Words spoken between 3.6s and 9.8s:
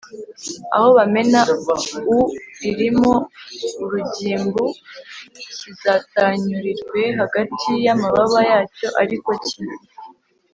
urugimbu Kizatanyurirwe hagati y amababa yacyo ariko cye